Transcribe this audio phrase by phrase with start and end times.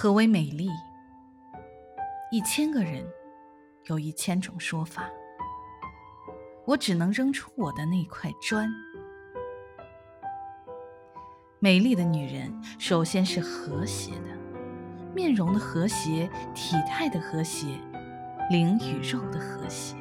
[0.00, 0.70] 何为美丽？
[2.30, 3.04] 一千个人
[3.86, 5.10] 有一千种说法，
[6.64, 8.70] 我只能扔出我的那块砖。
[11.58, 12.48] 美丽的女人，
[12.78, 14.38] 首先是和谐的，
[15.16, 17.66] 面容的和谐，体态的和谐，
[18.50, 19.96] 灵与肉的和谐。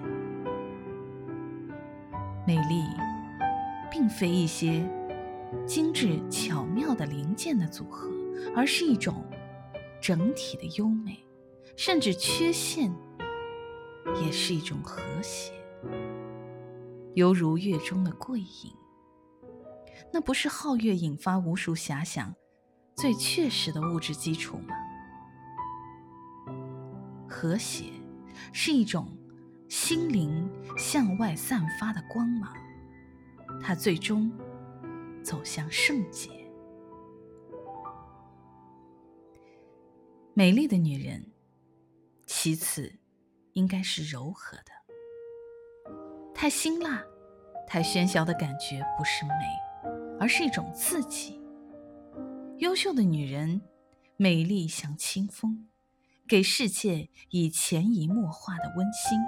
[2.46, 2.84] 美丽，
[3.90, 4.88] 并非一些
[5.66, 8.12] 精致巧妙的零件的组合，
[8.56, 9.26] 而是一种
[10.02, 11.26] 整体的优美，
[11.76, 12.94] 甚至缺陷
[14.22, 15.52] 也是一种和谐，
[17.16, 18.74] 犹如月中的桂影。
[20.14, 22.34] 那不是皓月引发无数遐想
[22.96, 24.76] 最确实的物质基础吗？
[27.28, 27.86] 和谐
[28.54, 29.18] 是一种
[29.68, 32.54] 心灵向外散发的光芒，
[33.62, 34.32] 它最终
[35.22, 36.47] 走向圣洁。
[40.38, 41.32] 美丽的女人，
[42.28, 42.94] 其次
[43.54, 44.72] 应该是柔和的。
[46.32, 47.04] 太辛辣、
[47.66, 49.32] 太喧嚣的感觉不是美。
[50.20, 51.42] 而是一种刺激。
[52.60, 53.60] 优秀的女人，
[54.16, 55.70] 美丽像清风，
[56.28, 59.20] 给世界以潜移默化的温馨。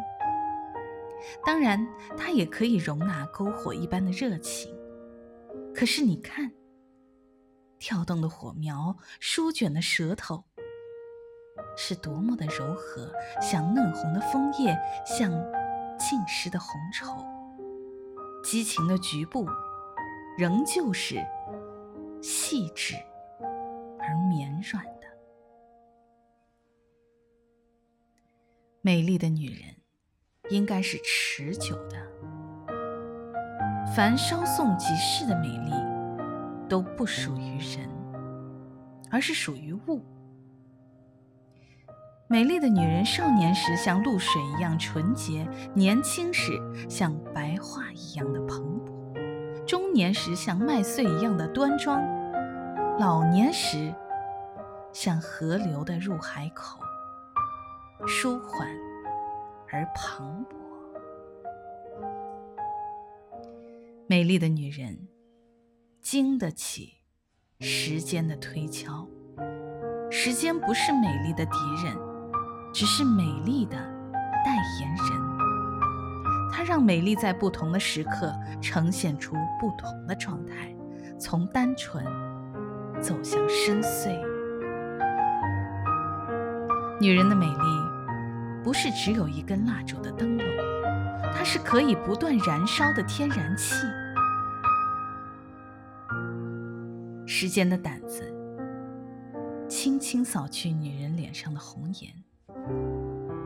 [1.43, 4.71] 当然，她也可以容纳篝火一般的热情。
[5.73, 6.51] 可是你看，
[7.79, 10.43] 跳动的火苗，舒卷的舌头，
[11.81, 13.09] 是多么的柔和，
[13.41, 15.31] 像嫩红的枫叶，像
[15.97, 17.25] 浸湿的红绸，
[18.43, 19.47] 激情的局部。
[20.37, 21.15] 仍旧是
[22.21, 22.95] 细致
[23.99, 25.07] 而绵软的。
[28.81, 29.75] 美丽的女人
[30.49, 31.97] 应该是持久的。
[33.93, 35.73] 凡稍纵即逝的美丽，
[36.69, 37.89] 都不属于人，
[39.11, 40.01] 而是属于物。
[42.31, 46.51] 美丽的女人少年时像露水一样纯洁，年轻时
[46.87, 49.65] 像白桦一样的蓬勃。
[49.65, 51.99] 中年时像麦穗一样的端庄，
[52.99, 53.91] 老年时
[54.93, 56.79] 像河流的入海口，
[58.05, 58.69] 舒缓
[59.71, 60.55] 而磅礴。
[64.05, 65.07] 美丽的女人
[65.99, 66.93] 经得起
[67.59, 69.07] 时间的推敲，
[70.11, 71.97] 时间不是美丽的敌人，
[72.73, 73.75] 只是美丽的
[74.45, 75.29] 代言人。
[76.51, 80.75] 它让美丽在不同的时刻呈现出不同的状态，
[81.17, 82.03] 从单纯
[83.01, 84.19] 走向深邃。
[86.99, 90.45] 女人的美丽不是只有一根蜡烛的灯笼，
[91.33, 93.73] 它是可以不断燃烧的天然气。
[97.25, 98.21] 时间的胆子
[99.69, 102.11] 轻轻扫去女人脸上的红颜，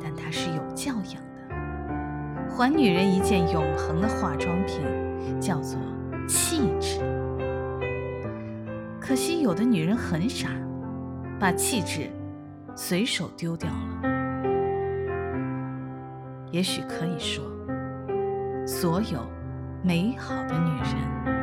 [0.02, 2.50] 但它是有教养的。
[2.50, 4.82] 还女人一件永恒的化妆品，
[5.40, 5.80] 叫做
[6.28, 7.00] 气质。
[9.00, 10.50] 可惜有的女人很傻，
[11.40, 12.10] 把气质
[12.76, 14.10] 随手丢掉了。
[16.52, 17.44] 也许可以说，
[18.66, 19.20] 所有
[19.84, 21.43] 美好的女人。